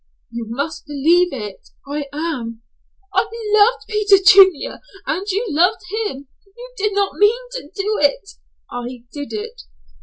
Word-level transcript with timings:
"You 0.31 0.47
must 0.49 0.87
believe 0.87 1.31
it. 1.31 1.69
I 1.87 2.07
am." 2.11 2.63
"I 3.13 3.23
loved 3.53 3.85
Peter 3.87 4.15
Junior 4.17 4.81
and 5.05 5.27
you 5.29 5.45
loved 5.51 5.81
him. 6.07 6.27
You 6.57 6.73
did 6.75 6.93
not 6.95 7.17
mean 7.19 7.39
to 7.51 7.67
do 7.69 7.99
it." 8.01 8.31
"I 8.71 9.03
did 9.13 9.31
it." 9.31 9.61